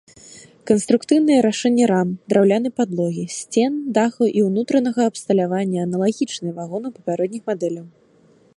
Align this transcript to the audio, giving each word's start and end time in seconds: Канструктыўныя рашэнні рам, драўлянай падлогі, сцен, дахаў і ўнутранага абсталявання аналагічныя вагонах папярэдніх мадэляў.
Канструктыўныя 0.69 1.39
рашэнні 1.45 1.85
рам, 1.91 2.13
драўлянай 2.33 2.73
падлогі, 2.79 3.25
сцен, 3.35 3.73
дахаў 3.97 4.25
і 4.41 4.45
ўнутранага 4.47 5.01
абсталявання 5.11 5.79
аналагічныя 5.89 6.53
вагонах 6.61 6.91
папярэдніх 6.97 7.43
мадэляў. 7.53 7.85